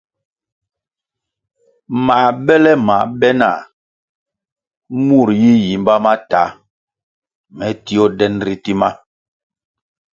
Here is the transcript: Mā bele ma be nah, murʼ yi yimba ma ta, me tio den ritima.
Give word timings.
Mā 2.05 2.17
bele 2.45 2.71
ma 2.87 2.97
be 3.19 3.29
nah, 3.39 3.59
murʼ 5.05 5.33
yi 5.41 5.53
yimba 5.65 5.93
ma 6.03 6.13
ta, 6.29 6.43
me 7.57 7.65
tio 7.85 8.03
den 8.17 8.35
ritima. 8.47 8.89